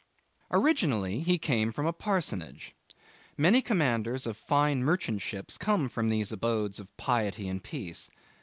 [0.49, 2.73] Originally he came from a parsonage.
[3.37, 8.09] Many commanders of fine merchant ships come from these abodes of piety and peace.